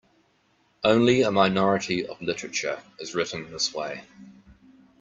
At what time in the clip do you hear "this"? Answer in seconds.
3.51-3.71